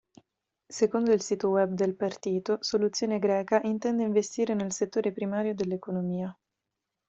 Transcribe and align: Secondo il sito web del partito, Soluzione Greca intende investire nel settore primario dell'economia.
Secondo 0.67 1.11
il 1.11 1.21
sito 1.21 1.49
web 1.49 1.73
del 1.73 1.93
partito, 1.95 2.57
Soluzione 2.61 3.19
Greca 3.19 3.61
intende 3.65 4.01
investire 4.01 4.55
nel 4.55 4.73
settore 4.73 5.11
primario 5.11 5.53
dell'economia. 5.53 6.35